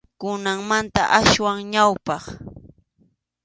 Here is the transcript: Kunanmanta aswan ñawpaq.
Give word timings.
Kunanmanta 0.19 1.01
aswan 1.19 1.57
ñawpaq. 1.73 2.23